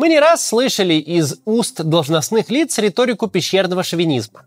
[0.00, 4.46] Мы не раз слышали из уст должностных лиц риторику пещерного шовинизма.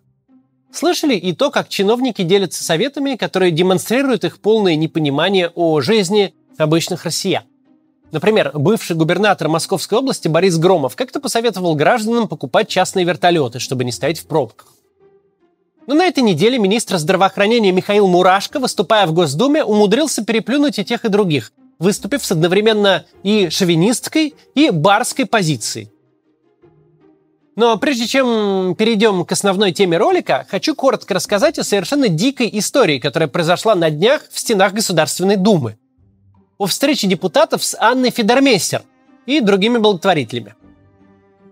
[0.71, 7.05] Слышали и то, как чиновники делятся советами, которые демонстрируют их полное непонимание о жизни обычных
[7.05, 7.43] россиян.
[8.11, 13.91] Например, бывший губернатор Московской области Борис Громов как-то посоветовал гражданам покупать частные вертолеты, чтобы не
[13.91, 14.73] стоять в пробках.
[15.85, 21.05] Но на этой неделе министр здравоохранения Михаил Мурашко, выступая в Госдуме, умудрился переплюнуть и тех,
[21.05, 21.51] и других,
[21.83, 25.89] выступив с одновременно и шовинистской, и барской позицией.
[27.55, 32.97] Но прежде чем перейдем к основной теме ролика, хочу коротко рассказать о совершенно дикой истории,
[32.97, 35.77] которая произошла на днях в стенах Государственной Думы.
[36.57, 38.81] О встрече депутатов с Анной Федермейстер
[39.27, 40.55] и другими благотворителями.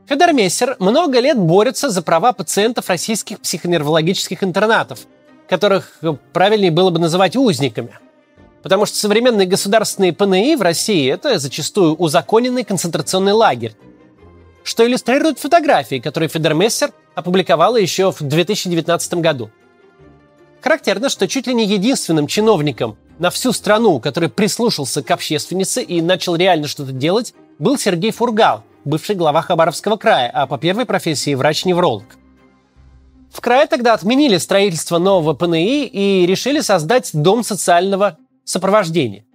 [0.07, 4.99] Федермейстер много лет борется за права пациентов российских психоневрологических интернатов,
[5.47, 5.99] которых
[6.33, 7.99] правильнее было бы называть узниками.
[8.63, 13.75] Потому что современные государственные ПНИ в России– это зачастую узаконенный концентрационный лагерь,
[14.63, 19.49] что иллюстрирует фотографии, которые Федермессер опубликовала еще в 2019 году.
[20.61, 26.01] Характерно, что чуть ли не единственным чиновником на всю страну, который прислушался к общественнице и
[26.01, 31.33] начал реально что-то делать, был Сергей Фургал, бывший глава Хабаровского края, а по первой профессии
[31.33, 32.03] врач-невролог.
[33.31, 39.25] В крае тогда отменили строительство нового ПНИ и решили создать дом социального сопровождения.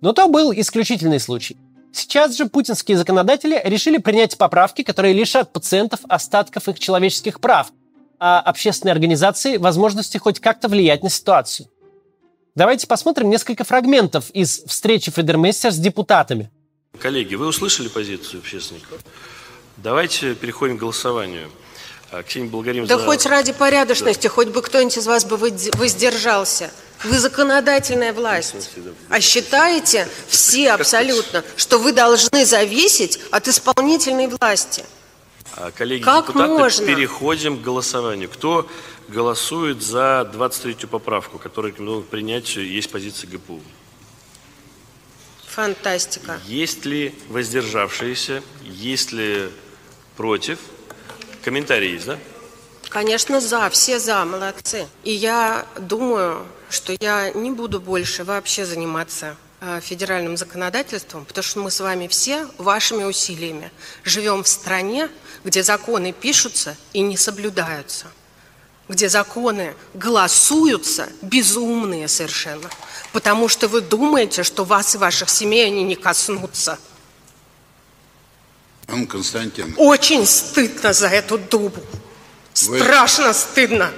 [0.00, 1.56] Но то был исключительный случай.
[1.92, 7.72] Сейчас же путинские законодатели решили принять поправки, которые лишат пациентов остатков их человеческих прав,
[8.18, 11.68] а общественные организации возможности хоть как-то влиять на ситуацию.
[12.54, 16.50] Давайте посмотрим несколько фрагментов из встречи Федермейстер с депутатами.
[16.98, 19.00] Коллеги, вы услышали позицию общественников?
[19.76, 21.50] Давайте переходим к голосованию.
[22.12, 23.04] А, Ксения Благодарим да за...
[23.04, 24.28] хоть ради порядочности, да.
[24.28, 26.70] хоть бы кто-нибудь из вас бы воздержался.
[27.02, 28.70] Вы законодательная власть.
[29.10, 34.84] А считаете все абсолютно, что вы должны зависеть от исполнительной власти?
[35.56, 36.86] А, коллеги, как депутаты, можно?
[36.86, 38.28] переходим к голосованию.
[38.28, 38.68] Кто
[39.08, 43.60] голосует за 23-ю поправку, которую рекомендовал принять, есть позиция ГПУ?
[45.46, 46.40] Фантастика.
[46.46, 48.42] Есть ли воздержавшиеся?
[48.64, 49.50] Есть ли
[50.16, 50.58] против?
[51.44, 52.18] Комментарии есть, да?
[52.94, 54.86] Конечно, за, все за, молодцы.
[55.02, 61.58] И я думаю, что я не буду больше вообще заниматься э, федеральным законодательством, потому что
[61.58, 63.72] мы с вами все вашими усилиями
[64.04, 65.08] живем в стране,
[65.42, 68.06] где законы пишутся и не соблюдаются,
[68.88, 72.70] где законы голосуются безумные совершенно,
[73.12, 76.78] потому что вы думаете, что вас и ваших семей они не коснутся.
[78.86, 79.74] Константин.
[79.78, 81.82] Очень стыдно за эту дубу.
[82.64, 83.34] Страшно Вы...
[83.34, 83.90] стыдно.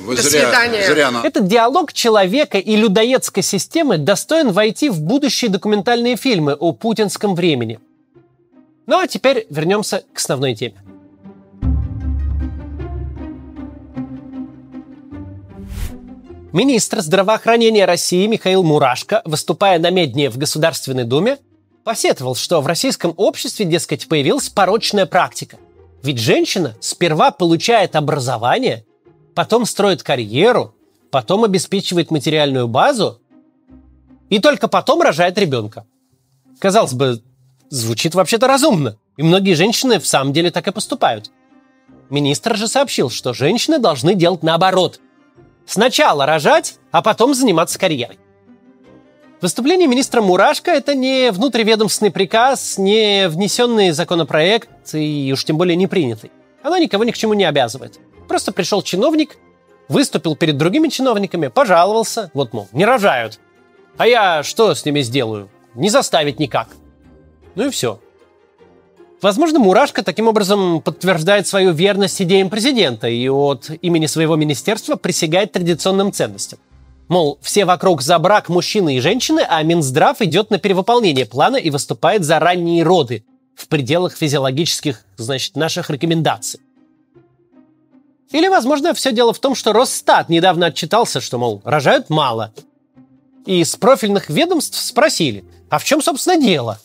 [0.00, 0.86] Вы До зря, свидания.
[0.86, 1.22] Зря на...
[1.24, 7.80] Этот диалог человека и людоедской системы достоин войти в будущие документальные фильмы о путинском времени.
[8.86, 10.76] Ну а теперь вернемся к основной теме.
[16.52, 21.36] Министр здравоохранения России Михаил Мурашко, выступая на медне в Государственной Думе,
[21.84, 25.58] посетовал, что в российском обществе, дескать, появилась порочная практика.
[26.02, 28.84] Ведь женщина сперва получает образование,
[29.34, 30.74] потом строит карьеру,
[31.10, 33.20] потом обеспечивает материальную базу
[34.30, 35.86] и только потом рожает ребенка.
[36.60, 37.22] Казалось бы,
[37.70, 38.98] звучит вообще-то разумно.
[39.16, 41.30] И многие женщины в самом деле так и поступают.
[42.10, 45.00] Министр же сообщил, что женщины должны делать наоборот.
[45.66, 48.18] Сначала рожать, а потом заниматься карьерой.
[49.40, 55.86] Выступление министра Мурашко– это не внутриведомственный приказ, не внесенный законопроект и уж тем более не
[55.86, 56.32] принятый.
[56.60, 58.00] Оно никого ни к чему не обязывает.
[58.26, 59.36] Просто пришел чиновник,
[59.88, 63.38] выступил перед другими чиновниками, пожаловался, вот, мол, не рожают.
[63.96, 65.48] А я что с ними сделаю?
[65.74, 66.70] Не заставить никак.
[67.54, 68.00] Ну и все.
[69.22, 75.52] Возможно, Мурашко таким образом подтверждает свою верность идеям президента и от имени своего министерства присягает
[75.52, 76.58] традиционным ценностям.
[77.08, 81.70] Мол, все вокруг за брак мужчины и женщины, а Минздрав идет на перевыполнение плана и
[81.70, 83.24] выступает за ранние роды
[83.54, 86.60] в пределах физиологических, значит, наших рекомендаций.
[88.30, 92.52] Или, возможно, все дело в том, что Росстат недавно отчитался, что, мол, рожают мало.
[93.46, 96.78] И с профильных ведомств спросили, а в чем, собственно, дело?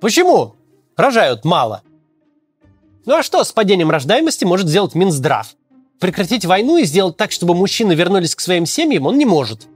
[0.00, 0.56] Почему
[0.96, 1.82] рожают мало?
[3.06, 5.54] Ну а что с падением рождаемости может сделать Минздрав?
[6.00, 9.66] Прекратить войну и сделать так, чтобы мужчины вернулись к своим семьям, он не может.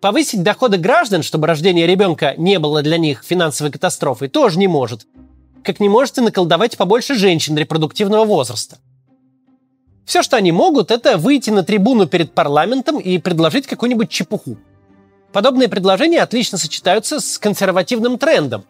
[0.00, 5.06] Повысить доходы граждан, чтобы рождение ребенка не было для них финансовой катастрофой, тоже не может.
[5.64, 8.78] Как не может и наколдовать побольше женщин репродуктивного возраста.
[10.04, 14.58] Все, что они могут, это выйти на трибуну перед парламентом и предложить какую-нибудь чепуху.
[15.32, 18.64] Подобные предложения отлично сочетаются с консервативным трендом.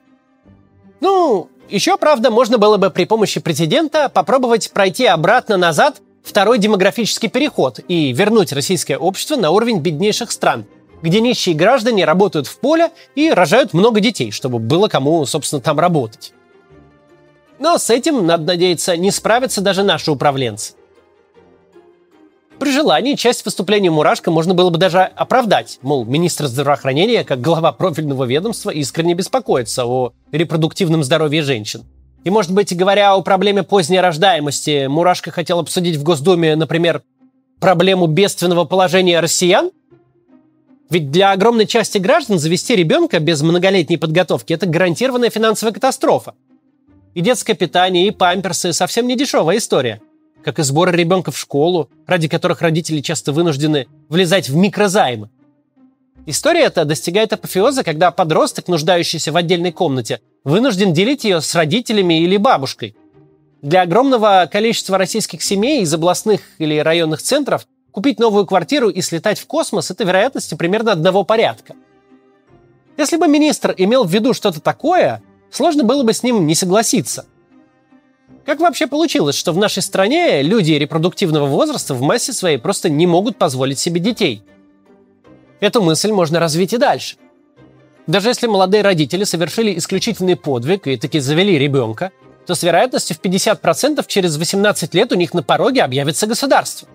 [1.00, 7.78] Ну, Еще, правда, можно было бы при помощи президента попробовать пройти обратно-назад второй демографический переход
[7.86, 10.64] и вернуть российское общество на уровень беднейших стран,
[11.02, 15.78] где нищие граждане работают в поле и рожают много детей, чтобы было кому, собственно, там
[15.78, 16.32] работать.
[17.60, 20.74] Но с этим, надо надеяться, не справятся даже наши управленцы.
[22.58, 25.78] При желании часть выступления Мурашко можно было бы даже оправдать.
[25.82, 31.84] Мол, министр здравоохранения, как глава профильного ведомства, искренне беспокоится о репродуктивном здоровье женщин.
[32.24, 37.02] И, может быть, говоря о проблеме поздней рождаемости, Мурашко хотел обсудить в Госдуме, например,
[37.60, 39.70] проблему бедственного положения россиян?
[40.90, 46.34] Ведь для огромной части граждан завести ребенка без многолетней подготовки– это гарантированная финансовая катастрофа.
[47.14, 50.00] И детское питание, и памперсы– совсем не дешевая история–
[50.44, 55.30] как и сборы ребенка в школу, ради которых родители часто вынуждены влезать в микрозаймы.
[56.26, 62.22] История эта достигает апофеоза, когда подросток, нуждающийся в отдельной комнате, вынужден делить ее с родителями
[62.22, 62.96] или бабушкой.
[63.60, 69.38] Для огромного количества российских семей из областных или районных центров купить новую квартиру и слетать
[69.38, 71.74] в космос– это вероятности примерно одного порядка.
[72.96, 77.26] Если бы министр имел в виду что-то такое, сложно было бы с ним не согласиться–
[78.44, 83.06] как вообще получилось, что в нашей стране люди репродуктивного возраста в массе своей просто не
[83.06, 84.42] могут позволить себе детей?
[85.64, 87.16] Эту мысль можно развить и дальше.
[88.06, 92.10] Даже если молодые родители совершили исключительный подвиг и таки завели ребенка,
[92.46, 96.86] то с вероятностью в 50% через 18 лет у них на пороге объявится государство.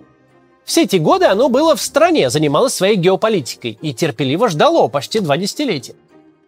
[0.66, 5.36] Все эти годы оно было в стране, занималось своей геополитикой и терпеливо ждало почти два
[5.36, 5.96] десятилетия.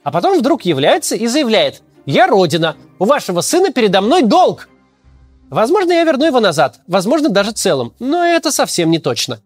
[0.03, 4.69] А потом вдруг является и заявляет «Я Родина, у вашего сына передо мной долг!»
[5.49, 9.39] Возможно, я верну его назад, возможно, даже целым, но это совсем не точно.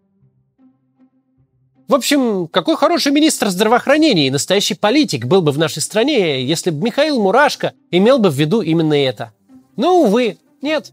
[1.88, 6.72] В общем, какой хороший министр здравоохранения и настоящий политик был бы в нашей стране, если
[6.72, 9.34] бы Михаил Мурашко имел бы в виду именно это.
[9.76, 10.92] Но, увы, нет.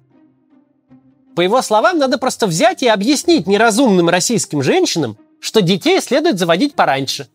[1.34, 6.74] По его словам, надо просто взять и объяснить неразумным российским женщинам, что детей следует заводить
[6.74, 7.26] пораньше.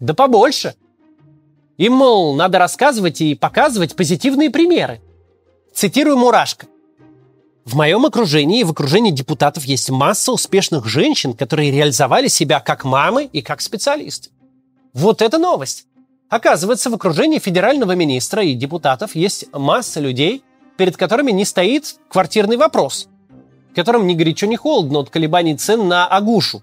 [0.00, 0.74] Да побольше.
[1.78, 5.00] Им, мол, надо рассказывать и показывать позитивные примеры.
[5.72, 6.66] Цитирую Мурашко.
[7.68, 12.86] В моем окружении и в окружении депутатов есть масса успешных женщин, которые реализовали себя как
[12.86, 14.30] мамы и как специалисты.
[14.94, 15.84] Вот это новость.
[16.30, 20.42] Оказывается, в окружении федерального министра и депутатов есть масса людей,
[20.78, 23.10] перед которыми не стоит квартирный вопрос,
[23.74, 26.62] которым ни горячо, ни холодно от колебаний цен на агушу,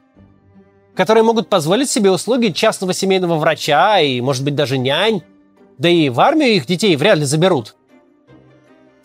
[0.96, 5.22] которые могут позволить себе услуги частного семейного врача и, может быть, даже нянь,
[5.78, 7.76] да и в армию их детей вряд ли заберут–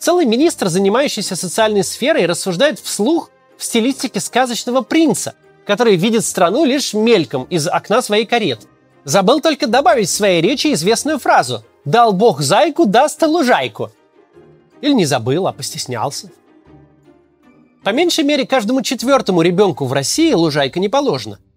[0.01, 6.95] Целый министр, занимающийся социальной сферой, рассуждает вслух в стилистике сказочного принца, который видит страну лишь
[6.95, 8.65] мельком из окна своей кареты.
[9.03, 13.91] Забыл только добавить в своей речи известную фразу «Дал Бог зайку, даст лужайку».
[14.81, 16.31] Или не забыл, а постеснялся.
[17.83, 21.37] По меньшей мере, каждому четвертому ребенку в России лужайка не положена–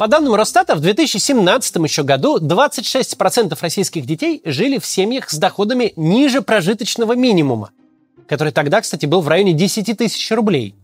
[0.00, 5.92] по данным Росстата, в 2017 еще году 26% российских детей жили в семьях с доходами
[5.94, 7.70] ниже прожиточного минимума,
[8.26, 10.74] который тогда, кстати, был в районе 10 тысяч рублей.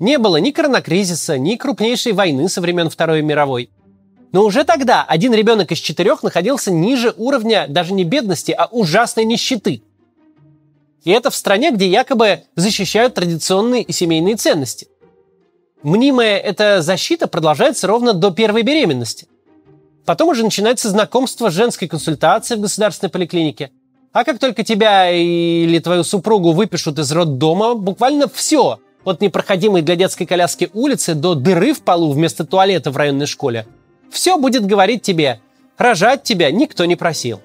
[0.00, 3.70] Не было ни коронакризиса, ни крупнейшей войны со времен Второй мировой.
[4.32, 9.24] Но уже тогда один ребенок из четырех находился ниже уровня даже не бедности, а ужасной
[9.24, 9.84] нищеты.
[11.04, 14.88] И это в стране, где якобы защищают традиционные и семейные ценности.
[15.82, 19.28] Мнимая эта защита продолжается ровно до первой беременности.
[20.04, 23.70] Потом уже начинается знакомство с женской консультацией в государственной поликлинике.
[24.12, 29.96] А как только тебя или твою супругу выпишут из роддома, буквально все, от непроходимой для
[29.96, 33.66] детской коляски улицы до дыры в полу вместо туалета в районной школе,
[34.10, 35.40] все будет говорить тебе,
[35.76, 37.40] рожать тебя никто не просил.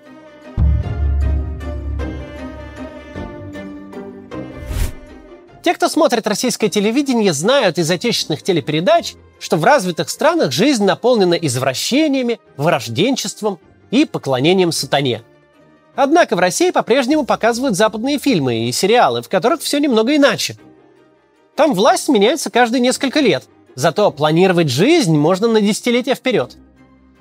[5.64, 11.36] Те, кто смотрит российское телевидение, знают из отечественных телепередач, что в развитых странах жизнь наполнена
[11.36, 13.60] извращениями, вырожденчеством
[13.92, 15.24] и поклонением сатане.
[15.96, 20.58] Однако в России по-прежнему показывают западные фильмы и сериалы, в которых все немного иначе.
[21.56, 23.44] Там власть меняется каждые несколько лет,
[23.76, 26.56] зато планировать жизнь можно на десятилетия вперед.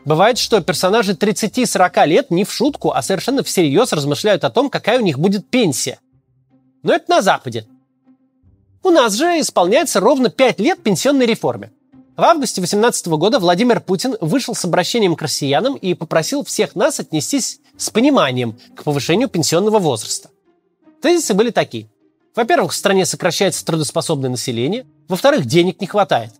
[0.05, 4.99] Бывает, что персонажи 30-40 лет не в шутку, а совершенно всерьез размышляют о том, какая
[4.99, 5.99] у них будет пенсия.
[6.83, 7.67] Но это на Западе.
[8.83, 11.71] У нас же исполняется ровно 5 лет пенсионной реформе.
[12.17, 16.99] В августе 2018 года Владимир Путин вышел с обращением к россиянам и попросил всех нас
[16.99, 20.31] отнестись с пониманием к повышению пенсионного возраста.
[21.03, 21.89] Тезисы были такие.
[22.35, 24.87] Во-первых, в стране сокращается трудоспособное население.
[25.09, 26.33] Во-вторых, денег не хватает.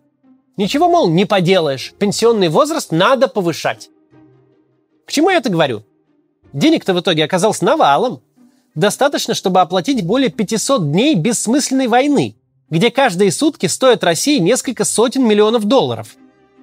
[0.57, 1.93] Ничего, мол, не поделаешь.
[1.99, 3.89] Пенсионный возраст надо повышать.
[5.05, 5.83] К чему я это говорю?
[6.53, 8.21] Денег-то в итоге оказалось навалом.
[8.75, 12.35] Достаточно, чтобы оплатить более 500 дней бессмысленной войны,
[12.69, 16.15] где каждые сутки стоят России несколько сотен миллионов долларов.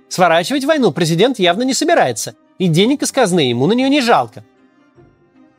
[0.08, 4.44] Сворачивать войну президент явно не собирается, и денег из казны ему на нее не жалко.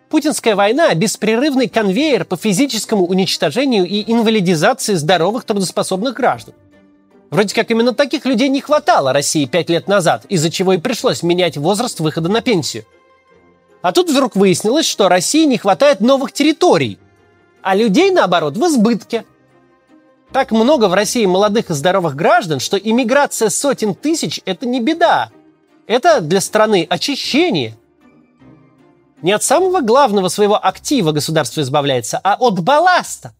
[0.09, 6.55] Путинская война– беспрерывный конвейер по физическому уничтожению и инвалидизации здоровых трудоспособных граждан.
[7.29, 11.21] Вроде как именно таких людей не хватало России пять лет назад, из-за чего и пришлось
[11.21, 12.85] менять возраст выхода на пенсию.
[13.81, 16.99] А тут вдруг выяснилось, что России не хватает новых территорий,
[17.61, 19.25] а людей, наоборот, в избытке.
[20.31, 25.31] Так много в России молодых и здоровых граждан, что иммиграция сотен тысяч– это не беда.
[25.87, 27.75] Это для страны очищение.
[29.21, 33.33] Не от самого главного своего актива государство избавляется, а от балласта.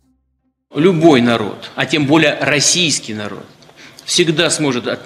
[0.73, 3.45] Любой народ, а тем более российский народ,
[4.05, 4.99] всегда сможет от,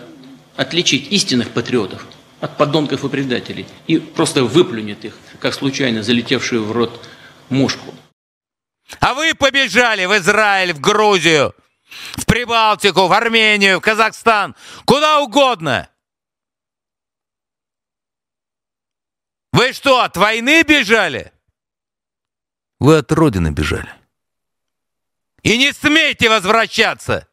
[0.55, 2.05] отличить истинных патриотов
[2.43, 7.07] от подонков и предателей и просто выплюнет их, как случайно залетевшую в рот
[7.49, 7.95] мушку.
[8.99, 11.55] А вы побежали в Израиль, в Грузию,
[12.15, 15.87] в Прибалтику, в Армению, в Казахстан, куда угодно–
[19.53, 21.31] Вы что, от войны бежали?
[22.79, 23.93] Вы от родины бежали.
[25.43, 27.27] И не смейте возвращаться!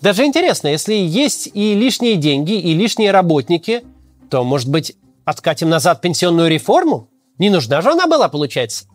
[0.00, 3.84] Даже интересно, если есть и лишние деньги, и лишние работники,
[4.30, 7.08] то, может быть, откатим назад пенсионную реформу?
[7.38, 8.86] Не нужна же она была, получается.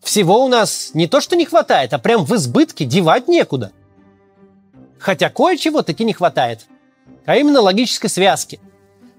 [0.00, 3.72] Всего у нас не то, что не хватает, а прям в избытке девать некуда.
[4.98, 6.66] Хотя кое-чего таки не хватает.
[7.24, 8.60] А именно логической связки–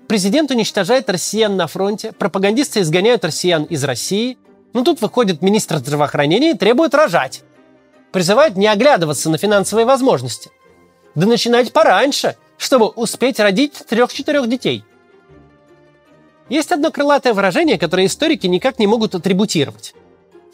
[0.07, 4.37] Президент уничтожает россиян на фронте, пропагандисты изгоняют россиян из России.
[4.73, 7.41] Ну тут выходит министр здравоохранения и требует рожать.
[8.11, 10.51] Призывает не оглядываться на финансовые возможности.
[11.15, 14.83] Да начинать пораньше, чтобы успеть родить трех-четырех детей.
[16.49, 19.93] Есть одно крылатое выражение, которое историки никак не могут атрибутировать.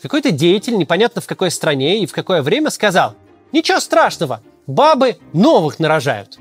[0.01, 3.15] Какой-то деятель, непонятно в какой стране и в какое время, сказал
[3.51, 6.39] «Ничего страшного, бабы новых нарожают».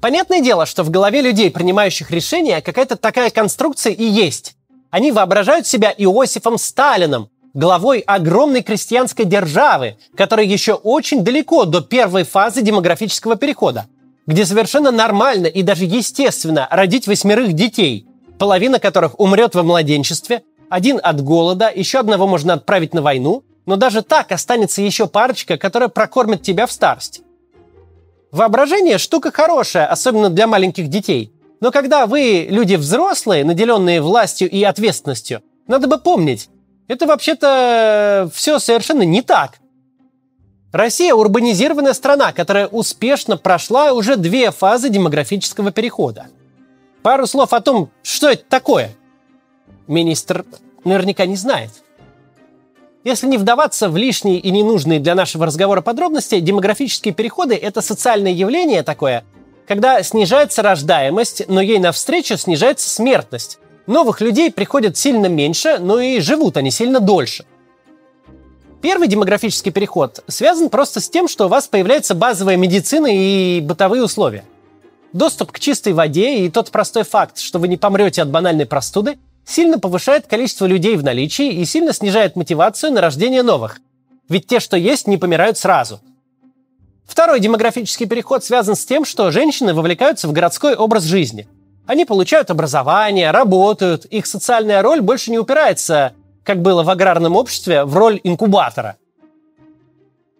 [0.00, 4.56] Понятное дело, что в голове людей, принимающих решения, какая-то такая конструкция и есть.
[4.90, 12.24] Они воображают себя Иосифом Сталином, главой огромной крестьянской державы, которая еще очень далеко до первой
[12.24, 13.86] фазы демографического перехода,
[14.26, 18.06] где совершенно нормально и даже естественно родить восьмерых детей,
[18.38, 23.76] половина которых умрет во младенчестве, один от голода, еще одного можно отправить на войну, но
[23.76, 27.22] даже так останется еще парочка, которая прокормит тебя в старости.
[28.32, 31.32] Воображение– штука хорошая, особенно для маленьких детей.
[31.60, 36.50] Но когда вы люди взрослые, наделенные властью и ответственностью, надо бы помнить,
[36.88, 39.58] это вообще-то все совершенно не так.
[40.72, 46.26] Россия– урбанизированная страна, которая успешно прошла уже две фазы демографического перехода.
[47.02, 48.90] Пару слов о том, что это такое.
[49.86, 50.44] Министр
[50.84, 51.70] наверняка не знает.
[53.04, 58.32] Если не вдаваться в лишние и ненужные для нашего разговора подробности, демографические переходы– это социальное
[58.32, 59.24] явление такое,
[59.68, 63.60] когда снижается рождаемость, но ей навстречу снижается смертность.
[63.86, 67.44] Новых людей приходит сильно меньше, но и живут они сильно дольше.
[68.82, 74.02] Первый демографический переход связан просто с тем, что у вас появляется базовая медицина и бытовые
[74.02, 74.44] условия.
[75.12, 79.18] Доступ к чистой воде и тот простой факт, что вы не помрете от банальной простуды,
[79.46, 83.80] сильно повышает количество людей в наличии и сильно снижает мотивацию на рождение новых.
[84.28, 86.00] Ведь те, что есть, не помирают сразу.
[87.06, 91.46] Второй демографический переход связан с тем, что женщины вовлекаются в городской образ жизни.
[91.86, 97.84] Они получают образование, работают, их социальная роль больше не упирается, как было в аграрном обществе,
[97.84, 98.96] в роль инкубатора.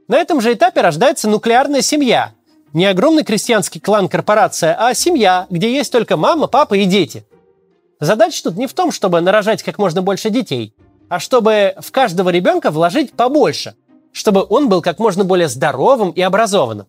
[0.08, 2.32] На этом же этапе рождается нуклеарная семья.
[2.72, 7.24] Не огромный крестьянский клан-корпорация, а семья, где есть только мама, папа и дети–
[8.00, 10.74] Задача тут не в том, чтобы нарожать как можно больше детей,
[11.08, 13.74] а чтобы в каждого ребенка вложить побольше,
[14.12, 16.86] чтобы он был как можно более здоровым и образованным.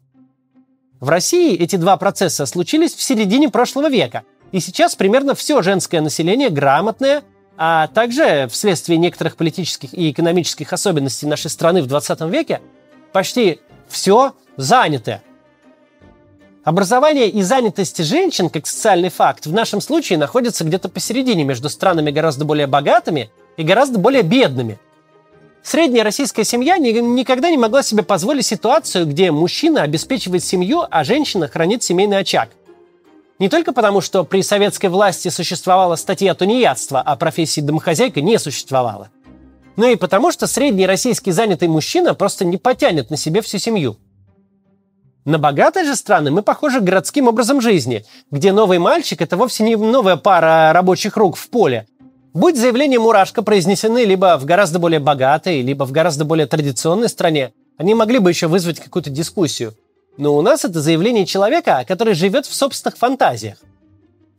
[1.00, 6.02] В России эти два процесса случились в середине прошлого века, и сейчас примерно все женское
[6.02, 7.24] население грамотное,
[7.58, 12.62] а также вследствие некоторых политических и экономических особенностей нашей страны в 20 веке
[13.12, 15.24] почти все занятое.
[16.64, 22.12] Образование и занятость женщин как социальный факт в нашем случае находятся где-то посередине между странами
[22.12, 24.78] гораздо более богатыми и гораздо более бедными.
[25.64, 31.48] Средняя российская семья никогда не могла себе позволить ситуацию, где мужчина обеспечивает семью, а женщина
[31.48, 32.50] хранит семейный очаг.
[33.40, 39.10] Не только потому, что при советской власти существовала статья тунеядства, а профессии домохозяйка не существовало.
[39.76, 43.98] Но и потому, что средний российский занятый мужчина просто не потянет на себе всю семью–
[45.28, 49.76] на богатые же страны мы похожи городским образом жизни, где новый мальчик– это вовсе не
[49.76, 51.86] новая пара рабочих рук в поле.
[52.34, 57.52] Будь заявления Мурашко произнесены либо в гораздо более богатой, либо в гораздо более традиционной стране,
[57.78, 59.74] они могли бы еще вызвать какую-то дискуссию.
[60.18, 63.58] Но у нас это заявление человека, который живет в собственных фантазиях.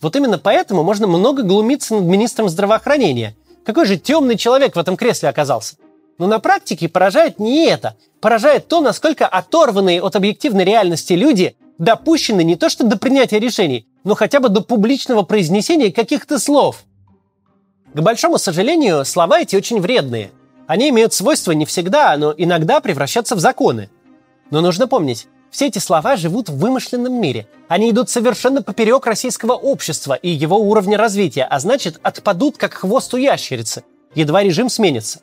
[0.01, 3.37] Вот именно поэтому можно много глумиться над министром здравоохранения.
[3.65, 5.77] Какой же темный человек в этом кресле оказался.
[6.19, 7.97] Но на практике поражает не это.
[8.21, 13.87] Поражает то, насколько оторванные от объективной реальности люди допущены не то что до принятия решений,
[14.03, 16.85] но хотя бы до публичного произнесения каких-то слов–
[17.95, 20.31] к большому сожалению, слова эти очень вредные.
[20.67, 23.89] Они имеют свойство не всегда, но иногда превращаться в законы.
[24.51, 27.49] Но нужно помнить, все эти слова живут в вымышленном мире.
[27.69, 33.13] Они идут совершенно поперек российского общества и его уровня развития, а значит, отпадут как хвост
[33.15, 35.21] у ящерицы, едва режим сменится.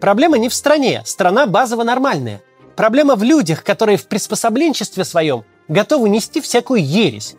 [0.00, 2.42] Проблема не в стране, страна базово нормальная.
[2.76, 7.36] Проблема в людях, которые в приспособленчестве своем готовы нести всякую ересь.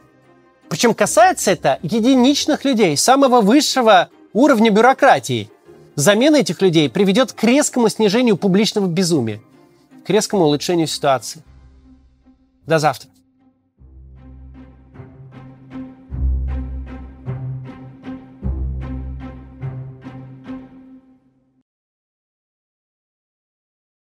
[0.70, 5.50] Причем касается это единичных людей, самого высшего уровня бюрократии.
[5.96, 9.42] Замена этих людей приведет к резкому снижению публичного безумия,
[10.06, 11.44] к резкому улучшению ситуации.
[12.68, 13.13] До завтра.